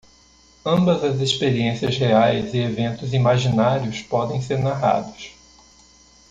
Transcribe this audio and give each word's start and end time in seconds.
Ambas 0.65 1.03
as 1.03 1.19
experiências 1.21 1.95
reais 1.95 2.55
e 2.55 2.57
eventos 2.57 3.13
imaginários 3.13 4.01
podem 4.01 4.41
ser 4.41 4.57
narrados. 4.57 5.35